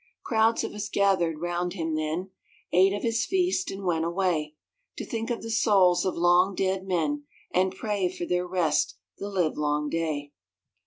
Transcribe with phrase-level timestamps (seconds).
[0.23, 2.31] Crowds of us gathered round Him then,
[2.73, 4.55] Ate of His feast and went away
[4.97, 9.29] To think of the souls of long dead men And pray for their rest the
[9.29, 10.33] live long day.